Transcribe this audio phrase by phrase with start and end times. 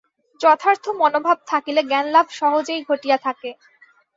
[0.41, 3.49] যথার্থ মনোভাব থাকিলে জ্ঞানলাভ সহজেই ঘটিয়া থাকে।